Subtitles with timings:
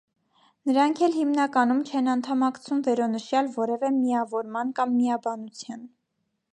[0.69, 5.91] Նրանք էլ հիմնականում չեն անդամակցում վերոնշյալ որևէ միավորման կամ միաբանության։